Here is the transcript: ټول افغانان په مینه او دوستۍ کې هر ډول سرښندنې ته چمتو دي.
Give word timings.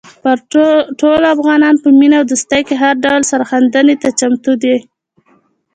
ټول 0.99 1.21
افغانان 1.35 1.75
په 1.83 1.89
مینه 1.99 2.15
او 2.19 2.25
دوستۍ 2.31 2.61
کې 2.67 2.75
هر 2.83 2.95
ډول 3.05 3.21
سرښندنې 3.31 3.95
ته 4.01 4.09
چمتو 4.19 4.53
دي. 4.63 4.75